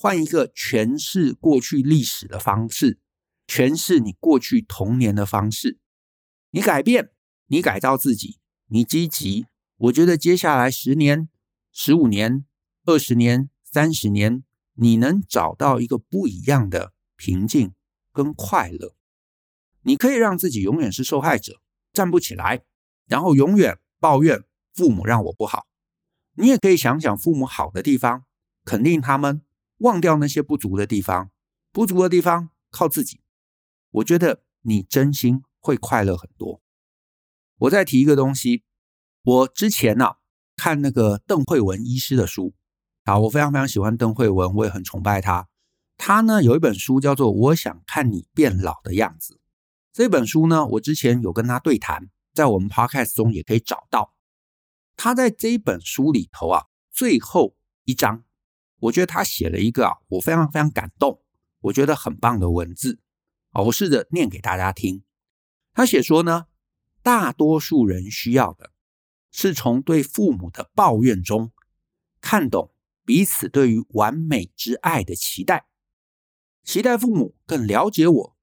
[0.03, 2.99] 换一个诠释过去历史的方式，
[3.47, 5.79] 诠释你过去童年的方式。
[6.53, 7.11] 你改变，
[7.49, 9.45] 你改造自己，你积极。
[9.77, 11.29] 我觉得接下来十年、
[11.71, 12.47] 十五年、
[12.87, 17.75] 二十年、三十年，你能找到一个不一样的平静
[18.11, 18.95] 跟快乐。
[19.83, 21.61] 你可以让自己永远是受害者，
[21.93, 22.63] 站不起来，
[23.07, 25.67] 然后永远抱怨父母让我不好。
[26.37, 28.25] 你也可以想想父母好的地方，
[28.65, 29.43] 肯定他们，
[29.81, 31.31] 忘掉那些不足的地方。
[31.71, 33.21] 不足的地方靠自己。
[33.91, 35.43] 我觉得你真心。
[35.63, 36.63] 会快乐很多。
[37.59, 38.65] 我再提一个东西，
[39.23, 40.17] 我之前呢、啊、
[40.57, 42.55] 看那个邓慧文医师的书
[43.05, 45.51] 啊，我非常非常喜欢邓慧文，我也很崇拜他。
[45.99, 49.35] 他呢有一本书叫做《我想看你变老的样子》。
[49.93, 54.15] 这本书呢，我之前有跟他对谈，在我们 Podcast 中也可以找到。
[54.97, 58.25] 他在这一本书里头啊，最后一章，
[58.81, 61.23] 我觉得他写了一个啊，我非常非常感动，
[61.61, 62.99] 我觉得很棒的文字
[63.51, 65.05] 啊，我试着念给大家听。
[65.73, 66.47] 他写说呢，
[67.03, 68.73] 大多数人需要的
[69.31, 71.53] 是从对父母的抱怨中
[72.21, 75.67] 看懂彼此对于完美之爱的期待，
[76.65, 78.37] 期待父母更了解我，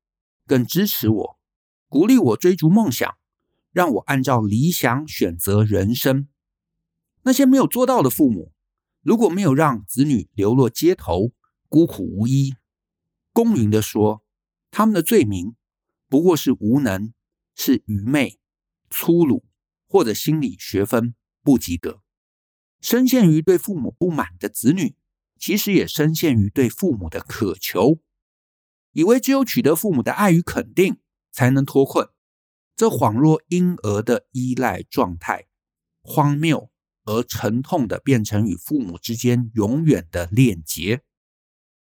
[0.45, 1.39] 更支持我，
[1.87, 3.17] 鼓励我追逐梦想，
[3.71, 6.27] 让我按照理想选择人生。
[7.23, 8.53] 那些没有做到的父母，
[9.07, 11.31] 如果没有让子女流落街头，
[11.69, 12.55] 孤苦无依，
[13.31, 14.21] 公允地说，
[14.69, 15.55] 他们的罪名
[16.09, 17.13] 不过是无能。
[17.55, 18.37] 是愚昧、
[18.89, 19.45] 粗鲁，
[19.87, 22.01] 或者心理学分不及格。
[22.81, 24.97] 深陷于对父母不满的子女，
[25.39, 27.99] 其实也深陷于对父母的渴求，
[28.91, 30.99] 以为只有取得父母的爱与肯定，
[31.31, 32.09] 才能脱困。
[32.75, 35.47] 这恍若婴儿的依赖状态，
[36.01, 36.69] 荒谬
[37.07, 41.01] 而沉痛的变成与父母之间永远的链接。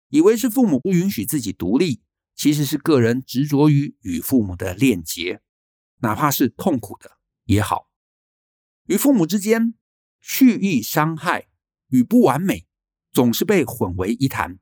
[0.09, 2.03] 以为是父母不允许自己独立，
[2.35, 5.41] 其实是个人执着于与父母的链接。
[5.99, 7.91] 哪怕是痛苦的也好，
[8.87, 9.75] 与父母之间
[10.21, 11.49] 蓄意伤害
[11.89, 12.67] 与不完美
[13.13, 14.59] 总是被混为一谈，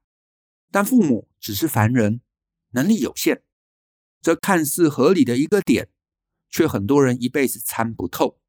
[0.73, 2.21] 但父母只是凡人，
[2.71, 3.43] 能力有限，
[4.21, 5.89] 这看似合理的一个点，
[6.51, 8.41] 却很多人一辈子参不透。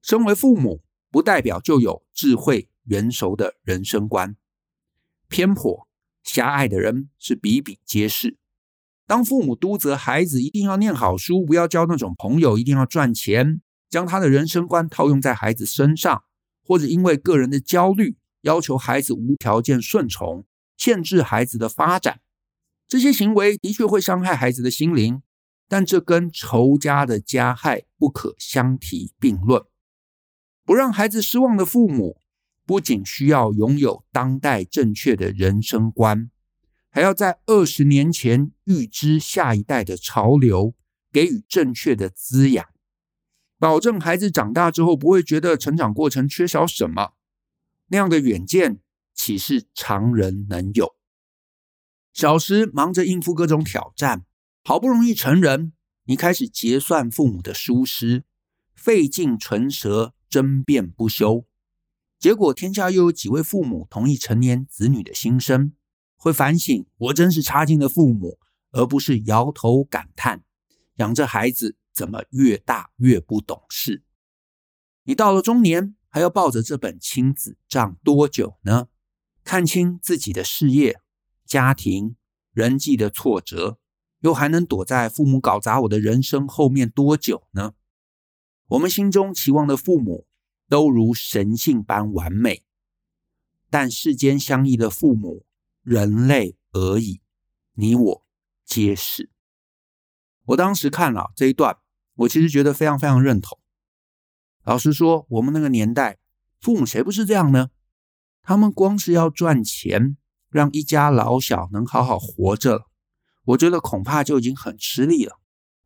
[0.00, 4.34] 身为父母，不代表就有智慧圆熟的人生观，
[5.28, 5.86] 偏颇
[6.22, 8.38] 狭隘的人是比比皆是。
[9.06, 16.24] 当父母督责孩子一定要念好书，不要交那种朋友，一定要赚钱，将他的人生观套用在孩子身上，
[16.64, 20.46] 或者因为个人的焦虑，要求孩子无条件顺从，
[20.78, 22.20] 限制孩子的发展，
[22.88, 25.20] 这些行为的确会伤害孩子的心灵，
[25.68, 29.62] 但这跟仇家的加害不可相提并论。
[30.64, 32.18] 不让孩子失望的父母，
[32.64, 36.30] 不仅需要拥有当代正确的人生观。
[36.90, 40.74] 还要在二十年前预知下一代的潮流，
[41.10, 42.68] 给予正确的滋养，
[43.58, 47.14] 保证孩子长大之后不会觉得成长过程缺少什么。
[47.88, 48.80] 那样的远见
[49.14, 50.94] 岂是常人能有？
[52.12, 54.26] 小时忙着应付各种挑战，
[54.62, 55.72] 好不容易成人，
[56.04, 58.24] 你开始结算父母的疏失，
[58.74, 61.44] 费尽唇舌争辩不休，
[62.18, 65.74] 结果天下又有几位父母同意成年子女的心声？
[66.16, 68.38] 会反省，我真是差劲的父母，
[68.70, 70.42] 而不是摇头感叹，
[70.94, 74.04] 养这孩子怎么越大越不懂事？
[75.02, 78.88] 你到了中年，还要抱着这本亲子账多久呢？
[79.44, 80.98] 看清自己的事业、
[81.44, 82.16] 家庭、
[82.54, 83.78] 人际的挫折，
[84.20, 87.74] 又还能躲在父母搞砸我的人生后面多久呢？
[88.72, 90.26] 我们心中期望的父母，
[90.66, 92.64] 都如神性般完美，
[93.68, 95.44] 但世间相依的父母，
[95.82, 97.20] 人类而已，
[97.74, 98.26] 你我
[98.64, 99.28] 皆是。
[100.46, 101.76] 我当时看了这一段，
[102.14, 103.58] 我其实觉得非常非常认同。
[104.64, 106.18] 老实说，我们那个年代，
[106.58, 107.68] 父母谁不是这样呢？
[108.42, 110.16] 他们光是要赚钱，
[110.48, 112.86] 让一家老小能好好活着，
[113.44, 115.38] 我觉得恐怕就已经很吃力了，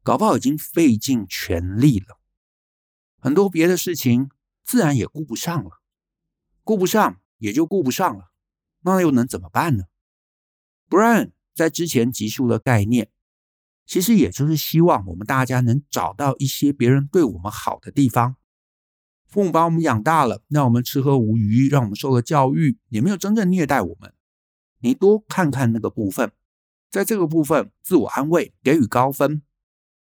[0.05, 2.21] 搞不好已经费尽全力了。
[3.27, 4.31] 很多别的事情。
[4.63, 5.81] 自然也顾不上了，
[6.63, 8.31] 顾不上也就顾不上了，
[8.83, 9.85] 那又能怎么办呢
[10.89, 13.11] ？Brian 在之前集数的概念，
[13.85, 18.37] 其实也就是希望我们大家能找到一些别人对我们好的地方。
[19.27, 24.15] 父母把我们养大了，让我们吃喝无虞，让我们受了教育，也没有真正虐待我们。
[24.81, 26.31] 你多看看那个部分，
[26.91, 29.43] 在这个部分自我安慰，给予高分。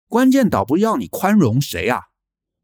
[0.08, 2.11] 关键倒不要你宽容谁啊，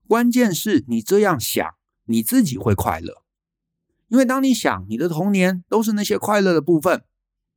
[0.09, 1.65] 关键是你这样想。
[2.11, 3.23] 你自己会快乐，
[4.07, 7.05] 因为当你想你的童年都是那些快乐的部分，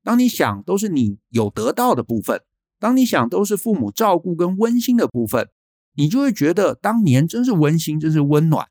[0.04, 2.44] 当你想都是你有得到的部分，
[2.78, 5.48] 当你想都是父母照顾跟温馨的部分，
[5.94, 8.68] 你就会觉得当年真是温馨，真是温暖。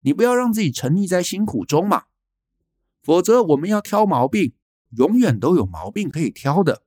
[0.00, 2.06] 你不要让自己沉溺在辛苦中嘛，
[3.00, 4.54] 否则我们要挑毛病，
[4.96, 6.82] 永远都有毛病可以挑的，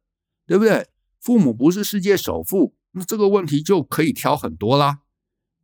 [0.45, 0.89] 对不对？
[1.21, 4.99] 父母不是世界首富，那这个问题就可以挑很多啦。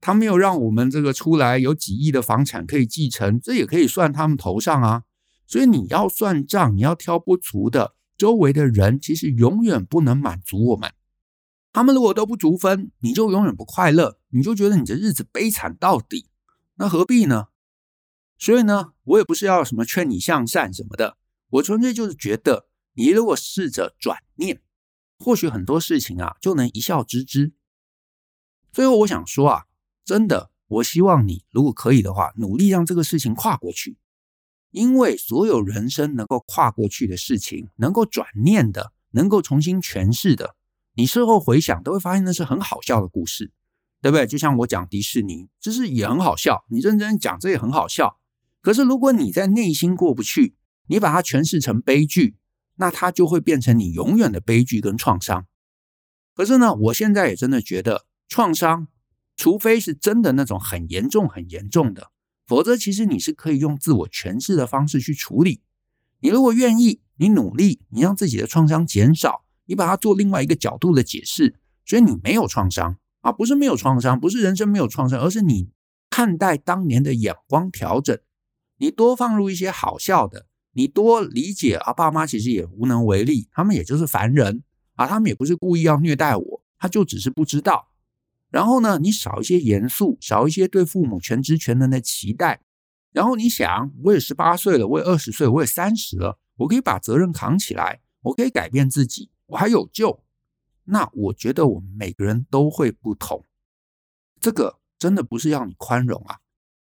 [0.02, 5.04] 他没有让我们这个出来有几亿的房产可以继承，这也可以算他们头上啊。
[5.46, 10.92] 所以你要算账，你要挑不足的，周围的人其实永远不能满足我们。
[11.72, 16.26] 他们如果都不足分，你就永远不快乐，你就觉得你的日子悲惨到底，
[16.76, 17.50] 那何必呢？
[18.40, 21.18] 所以呢，我也不是要什么劝你向善什么的，
[21.50, 24.62] 我纯粹就是觉得，你如果试着转念，
[25.20, 27.54] 或许很多事情啊就能一笑置之。
[28.74, 29.66] 最后我想说啊。
[30.04, 33.98] 真的，我希望你如果可以的话，努力让这个事情跨过去。
[34.72, 40.56] 因为所有人生能够跨过去的事情，能够转念的，能够重新诠释的，
[40.96, 43.52] 你事后回想都会发现那是很好笑的故事，
[44.02, 44.26] 对不对？
[44.26, 48.18] 就像我讲迪士尼，这是也很好笑，你认真讲这也很好笑。
[48.62, 50.56] 可是如果你在内心过不去，
[50.88, 52.38] 你把它诠释成悲剧，
[52.76, 55.46] 那它就会变成你永远的悲剧跟创伤。
[56.34, 58.88] 可是呢，我现在也真的觉得创伤。
[59.42, 62.12] 除非是真的那种很严重、很严重的，
[62.46, 65.64] 否则其实你是可以用自我诠释的方式去处理。
[66.20, 71.56] 你如果愿意，你努力，你让自己的创伤减少，你把它做另外一个角度的解释，
[71.88, 75.72] 所以你没有创伤啊，不是没有创伤，不是人生没有创伤，而是你
[76.12, 78.16] 看待当年的眼光调整，
[78.78, 84.62] 你多放入一些好笑的，你多理解啊，爸妈其实也无能为力，他们也就是凡人
[84.94, 87.88] 啊，他们也不是故意要虐待我，他就只是不知道。
[88.52, 92.62] 然后呢，你少一些严肃，少一些对父母全知全能的期待。
[93.12, 100.24] 然后你想，我也十八岁了，我也二十岁，我也三十了，我可以把责任扛起来，我可以改变自己，我还有救。
[100.84, 103.46] 那我觉得我们每个人都会不同。
[104.40, 106.40] 这个真的不是要你宽容啊，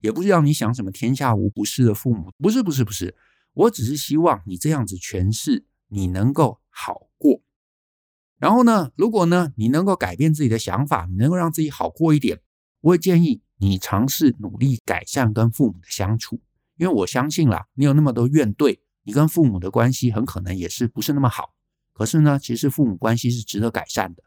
[0.01, 3.15] 也不是要你想什么天下无不是的父母，不是，不是，不是。
[3.53, 7.41] 我只是希望你这样子诠释，你能够好过。
[8.45, 12.39] 然后呢，如果呢，你能够改变自己的想法，你能够让自己好过一点，
[12.81, 16.39] 我会建议你尝试努力改善跟父母的相处，
[16.77, 21.55] 因为我相信啦，你有那么多怨怼，你跟父母的关系很可能也是不是那么好。
[21.91, 24.21] 可是呢，其实父母关系是值得改善的。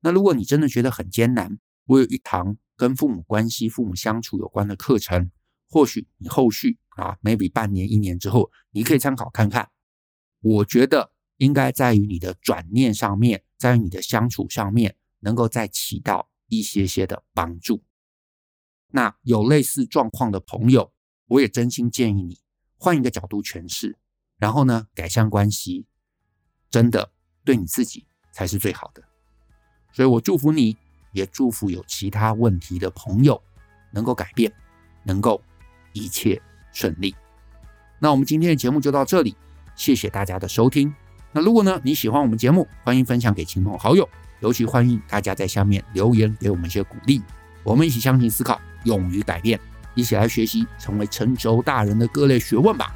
[0.00, 5.30] 那如果你真的觉得很艰难，我有一堂跟父母关系、父母相处有关的课程，
[5.68, 9.68] 或许你后续啊，maybe 半年、一年之后，你可以参考看看。
[10.40, 11.11] 我觉得。
[11.42, 17.82] 应该在于你的转念上面，在于你的相处上面，能够再起到一些些的帮助。
[18.92, 20.92] 那有类似状况的朋友，
[21.26, 22.38] 我也真心建议你
[22.76, 23.98] 换一个角度诠释，
[24.38, 25.84] 然后呢，改善关系，
[26.70, 27.10] 真的
[27.44, 29.02] 对你自己才是最好的。
[29.92, 30.76] 所以我祝福你，
[31.10, 33.42] 也祝福有其他问题的朋友
[33.90, 34.52] 能够改变，
[35.02, 35.42] 能够
[35.92, 36.40] 一切
[36.72, 37.12] 顺利。
[37.98, 39.34] 那我们今天的节目就到这里，
[39.74, 40.94] 谢谢大家的收听。
[41.32, 44.08] 那如果呢，你喜欢我们节目，欢迎分享给亲朋好友，
[44.40, 47.22] 尤其欢迎大家在下面留言给我们一些鼓励。
[47.64, 49.58] 我们一起相信、思考、勇于改变，
[49.94, 52.94] 一起来学习成为成熟大人的各类学问吧。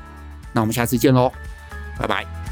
[0.52, 1.32] 那我们下次见喽，
[1.98, 2.45] 拜拜。